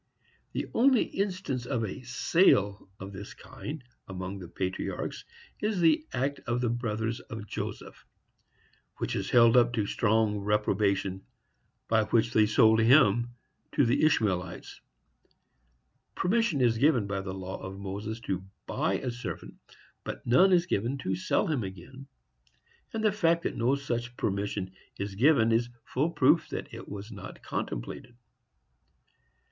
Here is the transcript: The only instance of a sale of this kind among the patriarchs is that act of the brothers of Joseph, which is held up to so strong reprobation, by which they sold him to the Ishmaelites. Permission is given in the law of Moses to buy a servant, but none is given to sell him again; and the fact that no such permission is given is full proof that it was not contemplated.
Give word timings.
The 0.53 0.65
only 0.73 1.03
instance 1.03 1.67
of 1.67 1.83
a 1.85 2.01
sale 2.01 2.89
of 2.99 3.13
this 3.13 3.35
kind 3.35 3.83
among 4.07 4.39
the 4.39 4.47
patriarchs 4.47 5.25
is 5.59 5.79
that 5.81 6.03
act 6.11 6.39
of 6.47 6.59
the 6.59 6.71
brothers 6.71 7.19
of 7.19 7.45
Joseph, 7.45 8.03
which 8.97 9.15
is 9.15 9.29
held 9.29 9.55
up 9.55 9.73
to 9.73 9.85
so 9.85 9.91
strong 9.91 10.39
reprobation, 10.39 11.23
by 11.87 12.05
which 12.05 12.33
they 12.33 12.47
sold 12.47 12.79
him 12.79 13.35
to 13.73 13.85
the 13.85 14.03
Ishmaelites. 14.03 14.81
Permission 16.15 16.61
is 16.61 16.79
given 16.79 17.03
in 17.03 17.07
the 17.23 17.31
law 17.35 17.59
of 17.61 17.77
Moses 17.77 18.19
to 18.21 18.43
buy 18.65 18.95
a 18.95 19.11
servant, 19.11 19.53
but 20.03 20.25
none 20.25 20.51
is 20.51 20.65
given 20.65 20.97
to 20.97 21.13
sell 21.13 21.45
him 21.45 21.61
again; 21.63 22.07
and 22.91 23.03
the 23.03 23.11
fact 23.11 23.43
that 23.43 23.55
no 23.55 23.75
such 23.75 24.17
permission 24.17 24.73
is 24.97 25.13
given 25.13 25.51
is 25.51 25.69
full 25.85 26.09
proof 26.09 26.49
that 26.49 26.73
it 26.73 26.89
was 26.89 27.11
not 27.11 27.43
contemplated. 27.43 28.17